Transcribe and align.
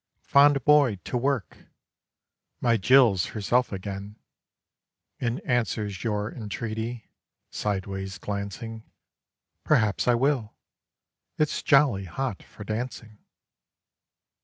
Fond 0.23 0.65
boy, 0.65 0.95
to 1.03 1.15
work! 1.15 1.57
My 2.59 2.75
Jill's 2.75 3.27
herself 3.37 3.71
again, 3.71 4.15
And 5.19 5.39
answers 5.41 6.03
your 6.03 6.31
entreaty 6.33 7.11
sideways 7.51 8.17
glancing 8.17 8.81
"Perhaps 9.63 10.07
I 10.07 10.15
will. 10.15 10.55
It's 11.37 11.61
jolly 11.61 12.05
hot 12.05 12.41
for 12.41 12.63
dancing." 12.63 13.19